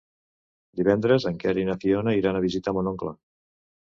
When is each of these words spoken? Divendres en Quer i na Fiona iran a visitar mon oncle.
Divendres 0.79 1.27
en 1.31 1.37
Quer 1.43 1.55
i 1.65 1.67
na 1.67 1.77
Fiona 1.83 2.17
iran 2.21 2.41
a 2.41 2.45
visitar 2.49 2.75
mon 2.79 2.91
oncle. 2.97 3.15